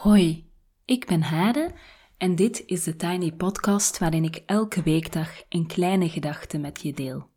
[0.00, 0.50] Hoi,
[0.84, 1.74] ik ben Hade
[2.16, 6.92] en dit is de Tiny Podcast waarin ik elke weekdag een kleine gedachte met je
[6.92, 7.28] deel.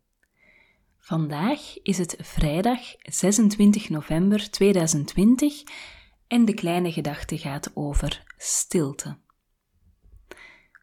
[0.98, 5.62] Vandaag is het vrijdag 26 november 2020
[6.26, 9.18] en de kleine gedachte gaat over stilte.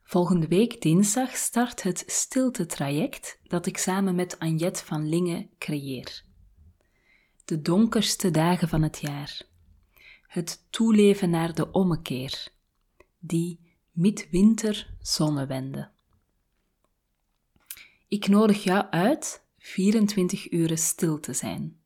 [0.04, 6.24] Volgende week dinsdag start het stilte-traject dat ik samen met Anjet van Lingen creëer.
[7.46, 9.50] De donkerste dagen van het jaar
[10.32, 12.48] het toeleven naar de ommekeer,
[13.20, 13.60] die
[13.92, 15.90] midwinter zonnewende.
[18.08, 21.80] Ik nodig jou uit 24 uur stil te zijn.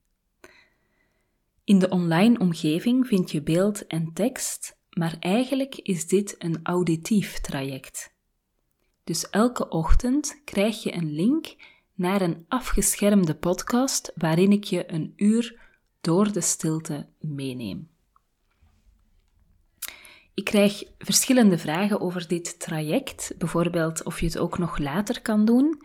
[1.63, 7.39] In de online omgeving vind je beeld en tekst, maar eigenlijk is dit een auditief
[7.39, 8.13] traject.
[9.03, 11.55] Dus elke ochtend krijg je een link
[11.93, 15.61] naar een afgeschermde podcast waarin ik je een uur
[16.01, 17.93] door de stilte meeneem.
[20.35, 25.45] Ik krijg verschillende vragen over dit traject, bijvoorbeeld of je het ook nog later kan
[25.45, 25.81] doen.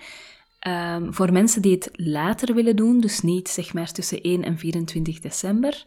[0.69, 4.59] Um, voor mensen die het later willen doen, dus niet zeg maar tussen 1 en
[4.59, 5.85] 24 december,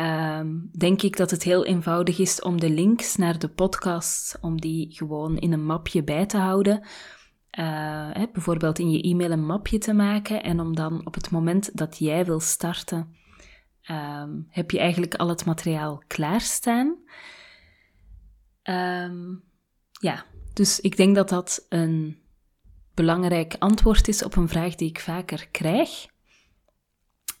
[0.00, 4.60] um, denk ik dat het heel eenvoudig is om de links naar de podcast, om
[4.60, 6.80] die gewoon in een mapje bij te houden.
[6.80, 11.30] Uh, hè, bijvoorbeeld in je e-mail een mapje te maken en om dan op het
[11.30, 13.14] moment dat jij wil starten,
[13.90, 16.96] um, heb je eigenlijk al het materiaal klaarstaan.
[18.68, 19.44] Um,
[20.00, 22.18] ja, dus ik denk dat dat een
[22.94, 26.06] belangrijk antwoord is op een vraag die ik vaker krijg.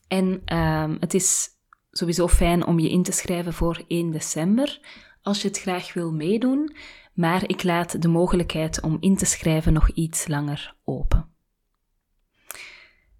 [0.08, 1.48] En um, het is
[1.90, 4.80] sowieso fijn om je in te schrijven voor 1 december
[5.22, 6.76] als je het graag wil meedoen,
[7.12, 11.34] maar ik laat de mogelijkheid om in te schrijven nog iets langer open.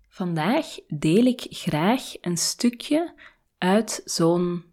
[0.09, 3.15] Vandaag deel ik graag een stukje
[3.59, 4.65] uit zo'n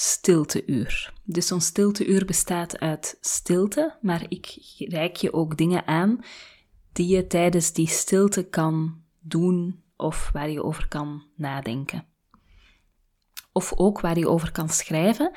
[0.00, 1.12] stilteuur.
[1.24, 6.24] Dus zo'n stilteuur bestaat uit stilte, maar ik reik je ook dingen aan
[6.92, 12.06] die je tijdens die stilte kan doen of waar je over kan nadenken.
[13.52, 15.30] Of ook waar je over kan schrijven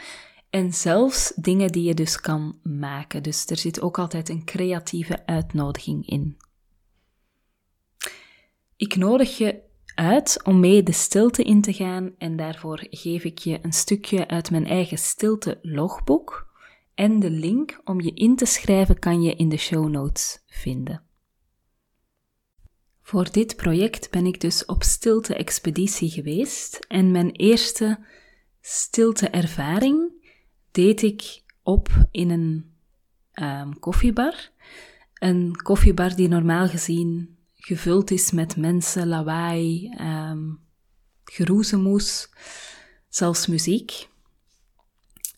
[0.49, 3.23] en zelfs dingen die je dus kan maken.
[3.23, 6.38] Dus er zit ook altijd een creatieve uitnodiging in.
[8.75, 13.38] Ik nodig je uit om mee de stilte in te gaan en daarvoor geef ik
[13.38, 16.50] je een stukje uit mijn eigen stilte logboek
[16.94, 21.03] en de link om je in te schrijven kan je in de show notes vinden.
[23.02, 28.00] Voor dit project ben ik dus op stilte-expeditie geweest en mijn eerste
[28.62, 30.12] stilte-ervaring
[30.72, 32.75] deed ik op in een
[33.34, 34.50] um, koffiebar.
[35.13, 40.59] Een koffiebar die normaal gezien gevuld is met mensen, lawaai, um,
[41.23, 42.29] geroezemoes,
[43.09, 44.09] zelfs muziek.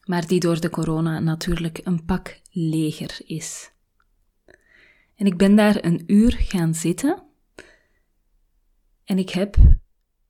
[0.03, 3.71] Maar die door de corona natuurlijk een pak leger is.
[5.15, 7.23] En ik ben daar een uur gaan zitten.
[9.03, 9.57] En ik heb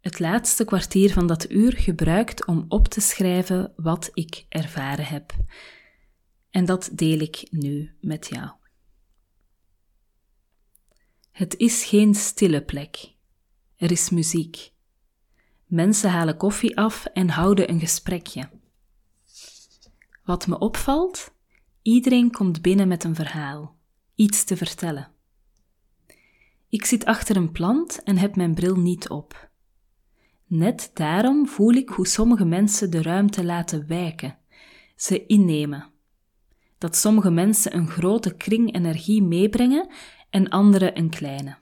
[0.01, 5.33] het laatste kwartier van dat uur gebruikt om op te schrijven wat ik ervaren heb.
[6.49, 8.49] En dat deel ik nu met jou.
[11.33, 13.13] Het is geen stille plek.
[13.75, 14.71] Er is muziek.
[15.65, 18.49] Mensen halen koffie af en houden een gesprekje.
[20.23, 21.33] Wat me opvalt,
[21.81, 23.77] iedereen komt binnen met een verhaal,
[24.15, 25.11] iets te vertellen.
[26.69, 29.49] Ik zit achter een plant en heb mijn bril niet op.
[30.45, 34.37] Net daarom voel ik hoe sommige mensen de ruimte laten wijken,
[34.95, 35.91] ze innemen.
[36.77, 39.89] Dat sommige mensen een grote kring energie meebrengen
[40.33, 41.55] en andere een kleine.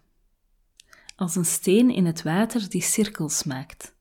[1.16, 3.96] Als een steen in het water die cirkels maakt.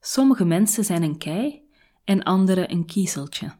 [0.00, 1.62] Sommige mensen zijn een kei
[2.04, 3.52] en andere een kiezeltje.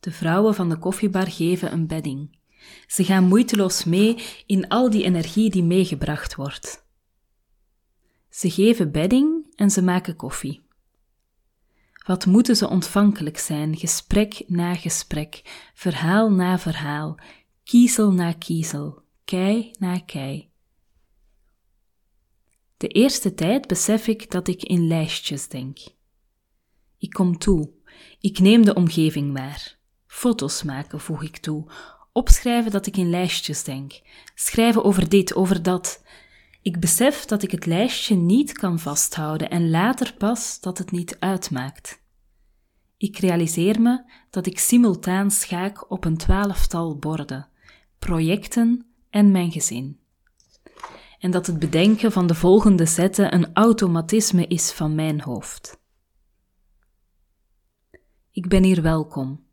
[0.00, 2.38] De vrouwen van de koffiebar geven een bedding.
[2.86, 6.86] Ze gaan moeiteloos mee in al die energie die meegebracht wordt.
[8.28, 10.68] Ze geven bedding en ze maken koffie.
[12.06, 15.42] Wat moeten ze ontvankelijk zijn, gesprek na gesprek,
[15.74, 17.18] verhaal na verhaal,
[17.70, 20.48] kiezel na kiezel, kei na kei.
[22.76, 25.78] De eerste tijd besef ik dat ik in lijstjes denk.
[26.98, 27.70] Ik kom toe,
[28.20, 29.78] ik neem de omgeving waar.
[30.06, 31.70] Foto's maken voeg ik toe,
[32.12, 34.00] opschrijven dat ik in lijstjes denk,
[34.34, 36.04] schrijven over dit, over dat.
[36.62, 41.16] Ik besef dat ik het lijstje niet kan vasthouden en later pas dat het niet
[41.18, 42.02] uitmaakt.
[42.96, 47.48] Ik realiseer me dat ik simultaan schaak op een twaalftal borden,
[48.10, 50.00] projecten en mijn gezin.
[51.18, 55.80] En dat het bedenken van de volgende zetten een automatisme is van mijn hoofd.
[58.30, 59.46] Ik ben hier welkom.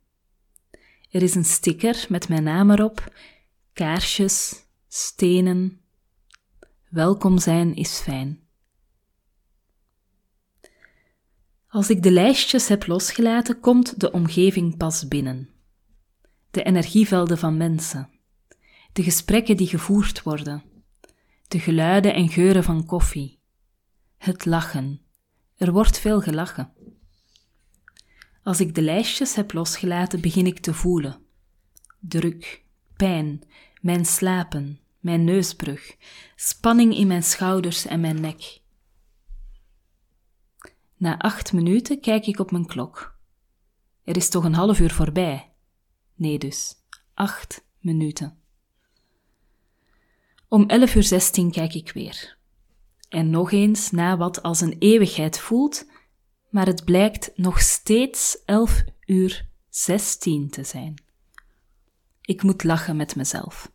[1.09, 3.13] Er is een sticker met mijn naam erop,
[3.73, 5.81] kaarsjes, stenen.
[6.89, 8.39] Welkom zijn is fijn.
[11.67, 15.49] Als ik de lijstjes heb losgelaten, komt de omgeving pas binnen.
[16.51, 18.15] De energievelden van mensen,
[18.97, 20.63] de gesprekken die gevoerd worden,
[21.47, 23.39] de geluiden en geuren van koffie,
[24.17, 25.01] het lachen.
[25.55, 26.73] Er wordt veel gelachen.
[28.43, 31.19] Als ik de lijstjes heb losgelaten, begin ik te voelen.
[31.99, 32.63] Druk,
[32.95, 33.41] pijn,
[33.81, 35.95] mijn slapen, mijn neusbrug,
[36.35, 38.61] spanning in mijn schouders en mijn nek.
[40.95, 43.19] Na acht minuten kijk ik op mijn klok.
[44.03, 45.53] Er is toch een half uur voorbij?
[46.15, 46.75] Nee dus,
[47.13, 48.45] acht minuten.
[50.49, 52.37] Om elf uur zestien kijk ik weer.
[53.09, 55.85] En nog eens na wat als een eeuwigheid voelt,
[56.49, 61.01] maar het blijkt nog steeds elf uur zestien te zijn.
[62.21, 63.71] Ik moet lachen met mezelf.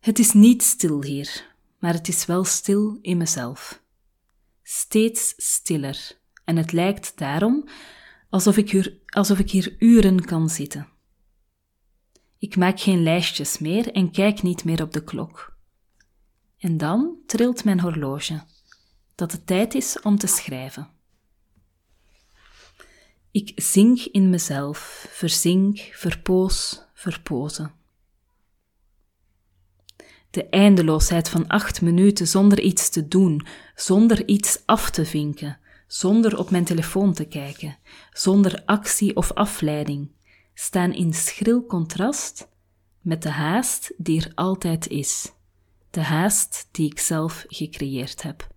[0.00, 3.82] Het is niet stil hier, maar het is wel stil in mezelf.
[4.62, 7.68] Steeds stiller, en het lijkt daarom
[8.30, 10.88] alsof ik hier, alsof ik hier uren kan zitten.
[12.38, 15.56] Ik maak geen lijstjes meer en kijk niet meer op de klok.
[16.58, 18.42] En dan trilt mijn horloge,
[19.14, 20.88] dat het tijd is om te schrijven.
[23.30, 27.72] Ik zink in mezelf, verzink, verpoos, verpozen.
[30.30, 36.38] De eindeloosheid van acht minuten zonder iets te doen, zonder iets af te vinken, zonder
[36.38, 37.78] op mijn telefoon te kijken,
[38.12, 40.10] zonder actie of afleiding,
[40.60, 42.48] staan in schril contrast
[43.00, 45.32] met de haast die er altijd is,
[45.90, 48.48] de haast die ik zelf gecreëerd heb.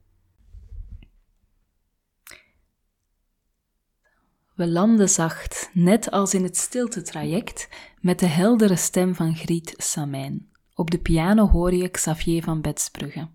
[4.55, 7.69] We landen zacht, net als in het stiltetraject,
[7.99, 10.49] met de heldere stem van Griet Samijn.
[10.73, 13.29] Op de piano hoor je Xavier van Betsbrugge.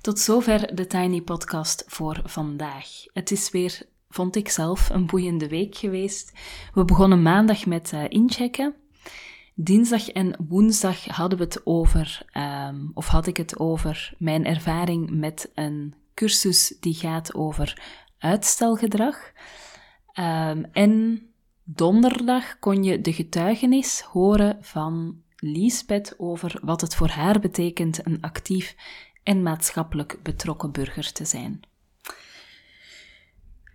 [0.00, 2.86] Tot zover de Tiny Podcast voor vandaag.
[3.12, 6.32] Het is weer, vond ik zelf, een boeiende week geweest.
[6.74, 8.74] We begonnen maandag met uh, inchecken.
[9.54, 12.26] Dinsdag en woensdag hadden we het over,
[12.68, 17.82] um, of had ik het over, mijn ervaring met een cursus die gaat over
[18.18, 19.32] uitstelgedrag.
[20.18, 21.22] Um, en
[21.64, 28.20] donderdag kon je de getuigenis horen van Liesbeth over wat het voor haar betekent een
[28.20, 28.76] actief
[29.22, 31.60] en maatschappelijk betrokken burger te zijn.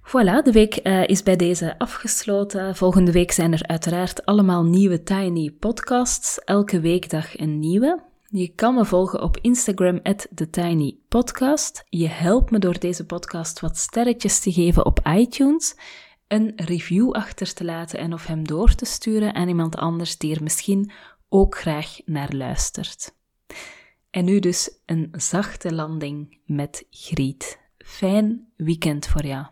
[0.10, 2.76] Voilà, de week uh, is bij deze afgesloten.
[2.76, 6.40] Volgende week zijn er uiteraard allemaal nieuwe Tiny podcasts.
[6.40, 8.04] Elke weekdag een nieuwe.
[8.26, 10.02] Je kan me volgen op Instagram,
[10.36, 11.84] TheTinyPodcast.
[11.90, 15.76] Je helpt me door deze podcast wat sterretjes te geven op iTunes,
[16.28, 20.36] een review achter te laten en of hem door te sturen aan iemand anders die
[20.36, 20.92] er misschien
[21.28, 23.16] ook graag naar luistert.
[24.10, 27.60] En nu dus een zachte landing met Griet.
[27.78, 29.46] Fijn weekend voor jou.